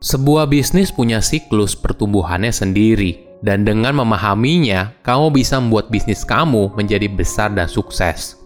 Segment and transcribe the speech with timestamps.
[0.00, 7.04] Sebuah bisnis punya siklus pertumbuhannya sendiri, dan dengan memahaminya, kamu bisa membuat bisnis kamu menjadi
[7.04, 8.40] besar dan sukses.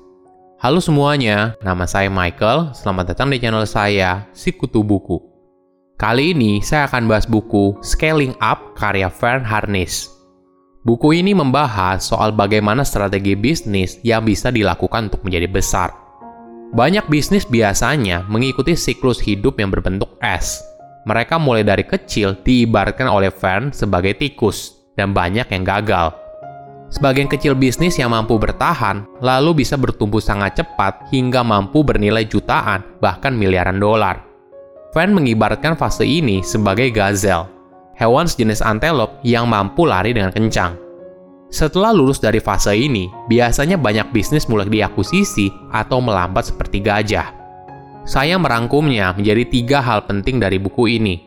[0.59, 2.75] Halo semuanya, nama saya Michael.
[2.75, 5.23] Selamat datang di channel saya, Sikutu Buku.
[5.95, 10.11] Kali ini saya akan bahas buku Scaling Up karya Fern Harnish.
[10.82, 15.95] Buku ini membahas soal bagaimana strategi bisnis yang bisa dilakukan untuk menjadi besar.
[16.75, 20.73] Banyak bisnis biasanya mengikuti siklus hidup yang berbentuk S,
[21.05, 26.17] mereka mulai dari kecil diibaratkan oleh Fern sebagai tikus, dan banyak yang gagal.
[26.93, 32.87] Sebagian kecil bisnis yang mampu bertahan, lalu bisa bertumbuh sangat cepat hingga mampu bernilai jutaan,
[33.03, 34.23] bahkan miliaran dolar.
[34.95, 37.51] Fern mengibaratkan fase ini sebagai gazelle,
[37.99, 40.79] hewan sejenis antelop yang mampu lari dengan kencang.
[41.51, 47.44] Setelah lulus dari fase ini, biasanya banyak bisnis mulai diakuisisi atau melambat seperti gajah.
[48.05, 51.25] Saya merangkumnya menjadi tiga hal penting dari buku ini.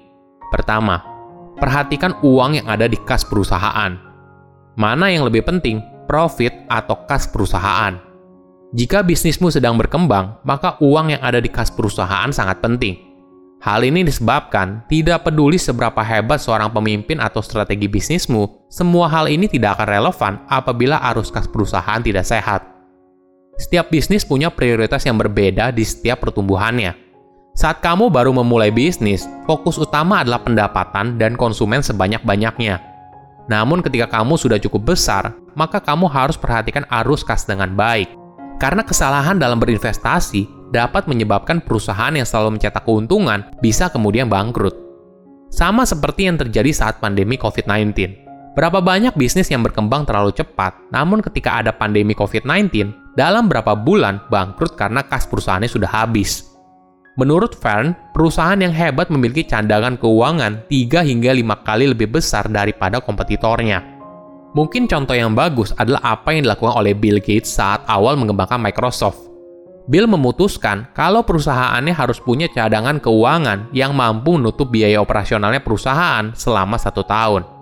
[0.53, 1.01] Pertama,
[1.57, 3.97] perhatikan uang yang ada di kas perusahaan.
[4.77, 7.97] Mana yang lebih penting, profit atau kas perusahaan?
[8.77, 12.93] Jika bisnismu sedang berkembang, maka uang yang ada di kas perusahaan sangat penting.
[13.57, 19.49] Hal ini disebabkan tidak peduli seberapa hebat seorang pemimpin atau strategi bisnismu, semua hal ini
[19.49, 22.76] tidak akan relevan apabila arus kas perusahaan tidak sehat.
[23.57, 26.93] Setiap bisnis punya prioritas yang berbeda di setiap pertumbuhannya.
[27.57, 32.77] Saat kamu baru memulai bisnis, fokus utama adalah pendapatan dan konsumen sebanyak-banyaknya.
[33.49, 38.13] Namun ketika kamu sudah cukup besar, maka kamu harus perhatikan arus kas dengan baik.
[38.61, 44.77] Karena kesalahan dalam berinvestasi dapat menyebabkan perusahaan yang selalu mencetak keuntungan bisa kemudian bangkrut.
[45.49, 48.26] Sama seperti yang terjadi saat pandemi COVID-19.
[48.57, 54.17] Berapa banyak bisnis yang berkembang terlalu cepat, namun ketika ada pandemi COVID-19, dalam berapa bulan
[54.33, 56.57] bangkrut karena kas perusahaannya sudah habis.
[57.21, 62.97] Menurut Fern, perusahaan yang hebat memiliki cadangan keuangan 3 hingga 5 kali lebih besar daripada
[62.97, 63.85] kompetitornya.
[64.57, 69.29] Mungkin contoh yang bagus adalah apa yang dilakukan oleh Bill Gates saat awal mengembangkan Microsoft.
[69.85, 76.81] Bill memutuskan kalau perusahaannya harus punya cadangan keuangan yang mampu menutup biaya operasionalnya perusahaan selama
[76.81, 77.56] satu tahun.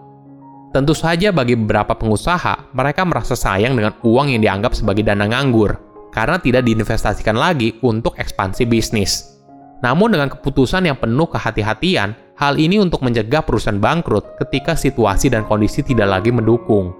[0.75, 5.71] Tentu saja bagi beberapa pengusaha, mereka merasa sayang dengan uang yang dianggap sebagai dana nganggur,
[6.11, 9.39] karena tidak diinvestasikan lagi untuk ekspansi bisnis.
[9.79, 15.47] Namun dengan keputusan yang penuh kehati-hatian, hal ini untuk mencegah perusahaan bangkrut ketika situasi dan
[15.47, 16.91] kondisi tidak lagi mendukung.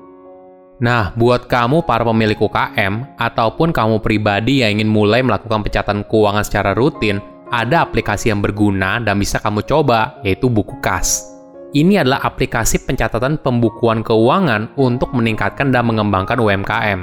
[0.79, 6.47] Nah, buat kamu para pemilik UKM, ataupun kamu pribadi yang ingin mulai melakukan pencatatan keuangan
[6.47, 7.19] secara rutin,
[7.51, 11.34] ada aplikasi yang berguna dan bisa kamu coba, yaitu buku kas.
[11.75, 16.99] Ini adalah aplikasi pencatatan pembukuan keuangan untuk meningkatkan dan mengembangkan UMKM.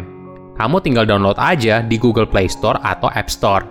[0.56, 3.69] Kamu tinggal download aja di Google Play Store atau App Store.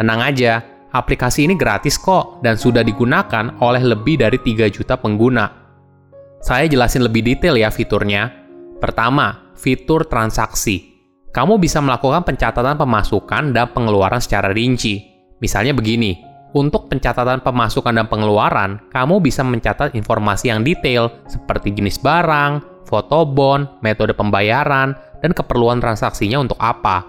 [0.00, 0.64] Tenang aja,
[0.96, 5.44] aplikasi ini gratis kok dan sudah digunakan oleh lebih dari 3 juta pengguna.
[6.40, 8.32] Saya jelasin lebih detail ya fiturnya.
[8.80, 11.04] Pertama, fitur transaksi.
[11.36, 15.04] Kamu bisa melakukan pencatatan pemasukan dan pengeluaran secara rinci.
[15.36, 22.02] Misalnya begini, untuk pencatatan pemasukan dan pengeluaran, kamu bisa mencatat informasi yang detail seperti jenis
[22.02, 27.06] barang, foto bon, metode pembayaran, dan keperluan transaksinya untuk apa.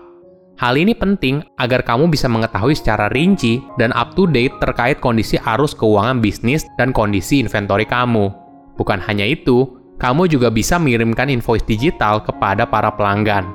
[0.61, 5.41] Hal ini penting agar kamu bisa mengetahui secara rinci dan up to date terkait kondisi
[5.41, 8.29] arus keuangan bisnis dan kondisi inventory kamu.
[8.77, 9.65] Bukan hanya itu,
[9.97, 13.49] kamu juga bisa mengirimkan invoice digital kepada para pelanggan.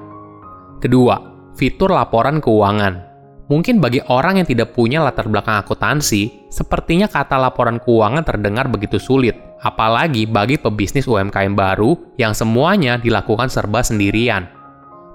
[0.83, 1.15] Kedua,
[1.55, 3.06] fitur laporan keuangan.
[3.47, 8.99] Mungkin bagi orang yang tidak punya latar belakang akuntansi, sepertinya kata laporan keuangan terdengar begitu
[8.99, 14.51] sulit, apalagi bagi pebisnis UMKM baru yang semuanya dilakukan serba sendirian.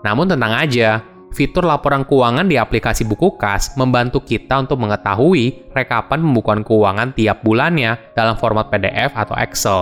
[0.07, 1.03] Namun tenang aja,
[1.35, 7.43] fitur laporan keuangan di aplikasi buku kas membantu kita untuk mengetahui rekapan pembukuan keuangan tiap
[7.43, 9.79] bulannya dalam format PDF atau Excel.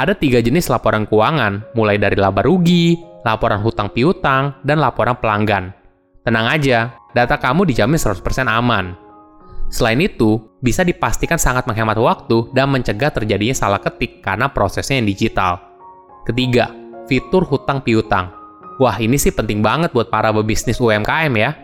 [0.00, 5.76] Ada tiga jenis laporan keuangan, mulai dari laba rugi, laporan hutang piutang, dan laporan pelanggan.
[6.24, 8.94] Tenang aja, data kamu dijamin 100% aman.
[9.70, 15.06] Selain itu, bisa dipastikan sangat menghemat waktu dan mencegah terjadinya salah ketik karena prosesnya yang
[15.06, 15.62] digital.
[16.26, 16.74] Ketiga,
[17.06, 18.34] fitur hutang piutang.
[18.82, 21.54] Wah, ini sih penting banget buat para pebisnis UMKM ya.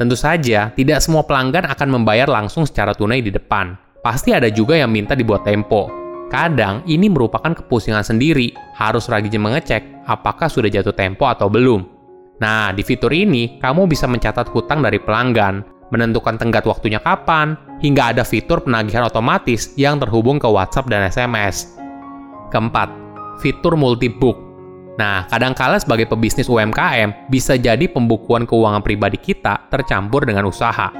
[0.00, 3.76] Tentu saja, tidak semua pelanggan akan membayar langsung secara tunai di depan.
[4.00, 5.92] Pasti ada juga yang minta dibuat tempo.
[6.32, 11.99] Kadang, ini merupakan kepusingan sendiri, harus rajin mengecek apakah sudah jatuh tempo atau belum.
[12.40, 15.60] Nah, di fitur ini, kamu bisa mencatat hutang dari pelanggan,
[15.92, 17.52] menentukan tenggat waktunya kapan,
[17.84, 21.76] hingga ada fitur penagihan otomatis yang terhubung ke WhatsApp dan SMS.
[22.48, 22.88] Keempat,
[23.44, 24.40] fitur multi-book.
[24.96, 30.92] Nah, kadangkala sebagai pebisnis UMKM, bisa jadi pembukuan keuangan pribadi kita tercampur dengan usaha.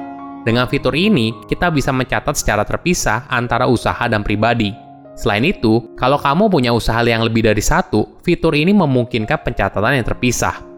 [0.44, 4.72] Dengan fitur ini, kita bisa mencatat secara terpisah antara usaha dan pribadi.
[5.16, 10.06] Selain itu, kalau kamu punya usaha yang lebih dari satu, fitur ini memungkinkan pencatatan yang
[10.08, 10.69] terpisah.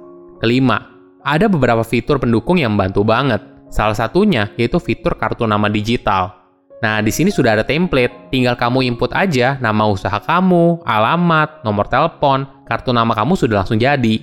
[0.42, 0.90] Kelima,
[1.22, 3.38] ada beberapa fitur pendukung yang membantu banget.
[3.70, 6.34] Salah satunya yaitu fitur kartu nama digital.
[6.82, 11.86] Nah, di sini sudah ada template, tinggal kamu input aja nama usaha kamu, alamat, nomor
[11.86, 14.18] telepon, kartu nama kamu sudah langsung jadi.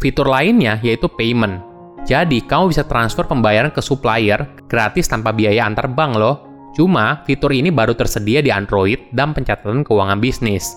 [0.00, 1.60] Fitur lainnya yaitu payment.
[2.08, 6.48] Jadi, kamu bisa transfer pembayaran ke supplier gratis tanpa biaya antar bank loh.
[6.72, 10.72] Cuma, fitur ini baru tersedia di Android dan pencatatan keuangan bisnis.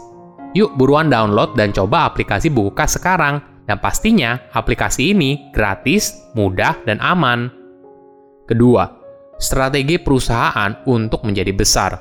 [0.59, 3.52] Yuk, buruan download dan coba aplikasi buku kas sekarang.
[3.63, 7.47] Dan pastinya, aplikasi ini gratis, mudah, dan aman.
[8.43, 8.83] Kedua,
[9.39, 11.91] strategi perusahaan untuk menjadi besar.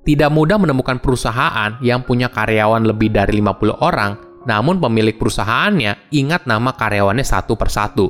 [0.00, 4.16] Tidak mudah menemukan perusahaan yang punya karyawan lebih dari 50 orang,
[4.48, 8.08] namun pemilik perusahaannya ingat nama karyawannya satu persatu.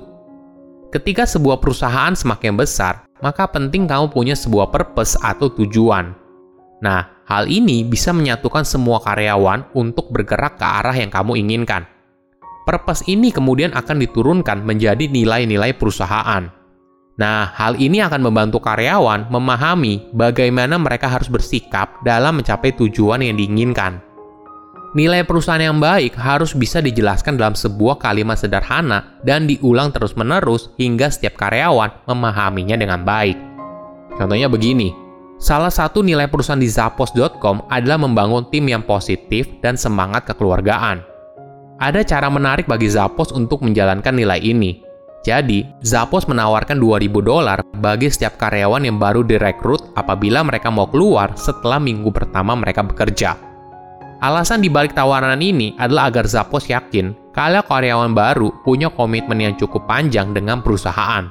[0.94, 6.14] Ketika sebuah perusahaan semakin besar, maka penting kamu punya sebuah purpose atau tujuan.
[6.78, 11.97] Nah, hal ini bisa menyatukan semua karyawan untuk bergerak ke arah yang kamu inginkan.
[12.68, 16.52] Purpose ini kemudian akan diturunkan menjadi nilai-nilai perusahaan.
[17.16, 23.40] Nah, hal ini akan membantu karyawan memahami bagaimana mereka harus bersikap dalam mencapai tujuan yang
[23.40, 24.04] diinginkan.
[24.92, 31.08] Nilai perusahaan yang baik harus bisa dijelaskan dalam sebuah kalimat sederhana dan diulang terus-menerus hingga
[31.08, 33.36] setiap karyawan memahaminya dengan baik.
[34.20, 34.92] Contohnya begini,
[35.40, 41.17] salah satu nilai perusahaan di Zappos.com adalah membangun tim yang positif dan semangat kekeluargaan.
[41.78, 44.82] Ada cara menarik bagi Zappos untuk menjalankan nilai ini.
[45.22, 51.38] Jadi, Zappos menawarkan 2000 dolar bagi setiap karyawan yang baru direkrut apabila mereka mau keluar
[51.38, 53.38] setelah minggu pertama mereka bekerja.
[54.19, 59.86] Alasan dibalik tawaran ini adalah agar Zappos yakin kalau karyawan baru punya komitmen yang cukup
[59.86, 61.30] panjang dengan perusahaan.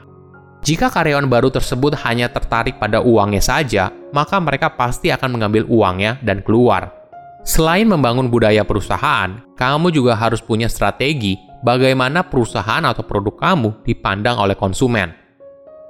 [0.64, 6.24] Jika karyawan baru tersebut hanya tertarik pada uangnya saja, maka mereka pasti akan mengambil uangnya
[6.24, 7.07] dan keluar.
[7.48, 14.36] Selain membangun budaya perusahaan, kamu juga harus punya strategi bagaimana perusahaan atau produk kamu dipandang
[14.36, 15.16] oleh konsumen.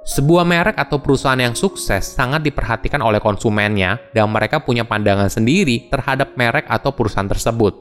[0.06, 5.90] Sebuah merek atau perusahaan yang sukses sangat diperhatikan oleh konsumennya dan mereka punya pandangan sendiri
[5.90, 7.74] terhadap merek atau perusahaan tersebut.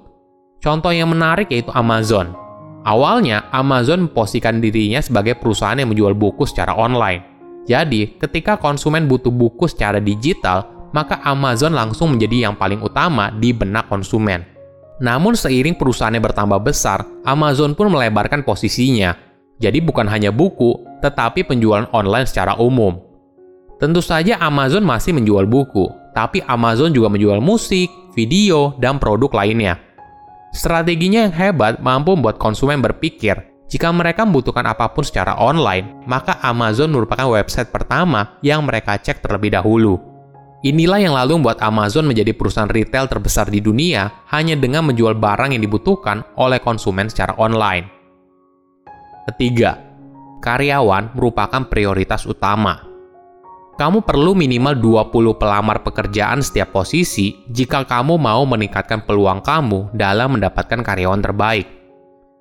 [0.57, 2.33] Contoh yang menarik yaitu Amazon.
[2.81, 7.37] Awalnya, Amazon memposisikan dirinya sebagai perusahaan yang menjual buku secara online.
[7.69, 13.51] Jadi, ketika konsumen butuh buku secara digital, maka Amazon langsung menjadi yang paling utama di
[13.51, 14.43] benak konsumen.
[14.97, 19.13] Namun seiring perusahaannya bertambah besar, Amazon pun melebarkan posisinya.
[19.57, 22.97] Jadi bukan hanya buku, tetapi penjualan online secara umum.
[23.77, 25.85] Tentu saja Amazon masih menjual buku,
[26.17, 29.77] tapi Amazon juga menjual musik, video, dan produk lainnya.
[30.49, 33.37] Strateginya yang hebat mampu membuat konsumen berpikir,
[33.67, 39.21] jika mereka membutuhkan apa pun secara online, maka Amazon merupakan website pertama yang mereka cek
[39.21, 40.16] terlebih dahulu.
[40.65, 45.53] Inilah yang lalu membuat Amazon menjadi perusahaan retail terbesar di dunia hanya dengan menjual barang
[45.53, 47.85] yang dibutuhkan oleh konsumen secara online.
[49.29, 49.77] Ketiga,
[50.41, 52.81] karyawan merupakan prioritas utama.
[53.77, 60.41] Kamu perlu minimal 20 pelamar pekerjaan setiap posisi jika kamu mau meningkatkan peluang kamu dalam
[60.41, 61.69] mendapatkan karyawan terbaik.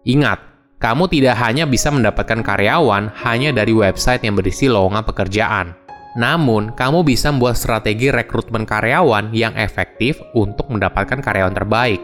[0.09, 0.41] Ingat,
[0.81, 5.86] kamu tidak hanya bisa mendapatkan karyawan hanya dari website yang berisi lowongan pekerjaan
[6.17, 12.00] namun, kamu bisa membuat strategi rekrutmen karyawan yang efektif untuk mendapatkan karyawan terbaik.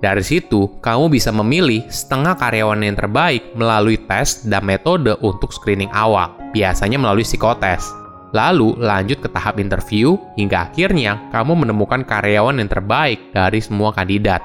[0.00, 5.92] Dari situ, kamu bisa memilih setengah karyawan yang terbaik melalui tes dan metode untuk screening
[5.92, 7.92] awal, biasanya melalui psikotes.
[8.32, 14.40] Lalu, lanjut ke tahap interview, hingga akhirnya kamu menemukan karyawan yang terbaik dari semua kandidat.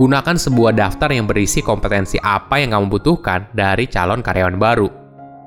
[0.00, 4.88] Gunakan sebuah daftar yang berisi kompetensi apa yang kamu butuhkan dari calon karyawan baru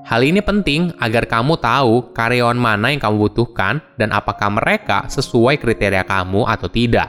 [0.03, 5.55] Hal ini penting agar kamu tahu karyawan mana yang kamu butuhkan dan apakah mereka sesuai
[5.63, 7.07] kriteria kamu atau tidak.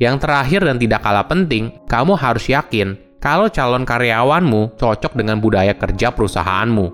[0.00, 5.76] Yang terakhir dan tidak kalah penting, kamu harus yakin kalau calon karyawanmu cocok dengan budaya
[5.76, 6.86] kerja perusahaanmu.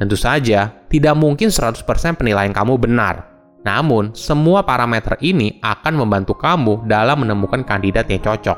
[0.00, 1.84] Tentu saja, tidak mungkin 100%
[2.16, 3.28] penilaian kamu benar.
[3.68, 8.56] Namun, semua parameter ini akan membantu kamu dalam menemukan kandidat yang cocok.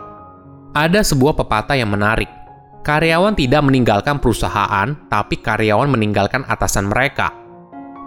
[0.71, 2.31] Ada sebuah pepatah yang menarik
[2.81, 7.29] Karyawan tidak meninggalkan perusahaan, tapi karyawan meninggalkan atasan mereka.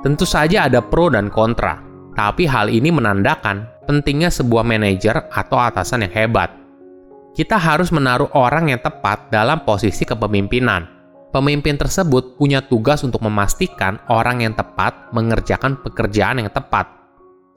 [0.01, 1.77] Tentu saja ada pro dan kontra,
[2.17, 6.49] tapi hal ini menandakan pentingnya sebuah manajer atau atasan yang hebat.
[7.37, 10.89] Kita harus menaruh orang yang tepat dalam posisi kepemimpinan.
[11.29, 16.89] Pemimpin tersebut punya tugas untuk memastikan orang yang tepat mengerjakan pekerjaan yang tepat.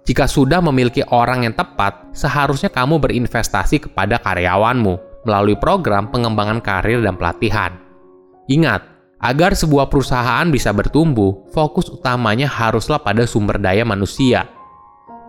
[0.05, 7.03] Jika sudah memiliki orang yang tepat, seharusnya kamu berinvestasi kepada karyawanmu melalui program pengembangan karir
[7.03, 7.75] dan pelatihan.
[8.47, 14.45] Ingat, Agar sebuah perusahaan bisa bertumbuh, fokus utamanya haruslah pada sumber daya manusia.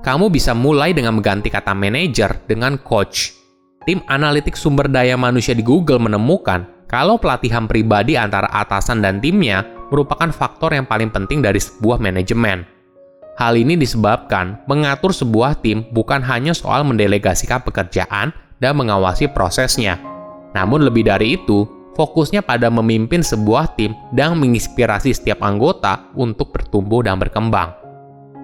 [0.04, 3.32] Kamu bisa mulai dengan mengganti kata manajer dengan coach.
[3.88, 9.64] Tim analitik sumber daya manusia di Google menemukan kalau pelatihan pribadi antara atasan dan timnya
[9.88, 12.68] merupakan faktor yang paling penting dari sebuah manajemen.
[13.40, 19.98] Hal ini disebabkan mengatur sebuah tim bukan hanya soal mendelegasikan pekerjaan dan mengawasi prosesnya.
[20.54, 21.66] Namun lebih dari itu,
[21.98, 27.74] fokusnya pada memimpin sebuah tim dan menginspirasi setiap anggota untuk bertumbuh dan berkembang.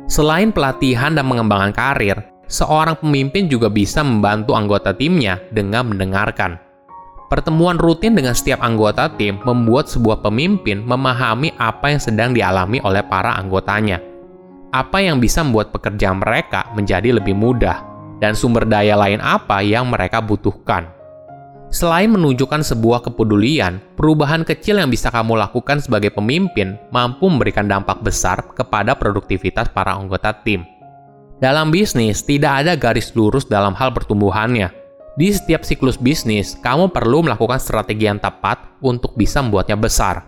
[0.09, 2.17] Selain pelatihan dan mengembangkan karir,
[2.49, 6.59] seorang pemimpin juga bisa membantu anggota timnya dengan mendengarkan.
[7.31, 13.01] Pertemuan rutin dengan setiap anggota tim membuat sebuah pemimpin memahami apa yang sedang dialami oleh
[13.01, 13.97] para anggotanya.
[14.69, 17.92] Apa yang bisa membuat pekerjaan mereka menjadi lebih mudah,
[18.23, 20.87] dan sumber daya lain apa yang mereka butuhkan.
[21.67, 27.99] Selain menunjukkan sebuah kepedulian, perubahan kecil yang bisa kamu lakukan sebagai pemimpin mampu memberikan dampak
[27.99, 30.63] besar kepada produktivitas para anggota tim.
[31.43, 34.71] Dalam bisnis, tidak ada garis lurus dalam hal pertumbuhannya.
[35.19, 40.23] Di setiap siklus bisnis, kamu perlu melakukan strategi yang tepat untuk bisa membuatnya besar.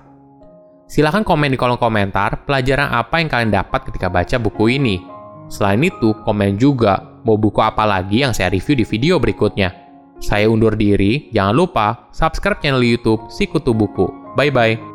[0.90, 5.14] Silahkan komen di kolom komentar pelajaran apa yang kalian dapat ketika baca buku ini.
[5.52, 9.74] Selain itu, komen juga mau buku apa lagi yang saya review di video berikutnya.
[10.22, 14.08] Saya undur diri, jangan lupa subscribe channel YouTube Sikutu Buku.
[14.40, 14.95] Bye-bye.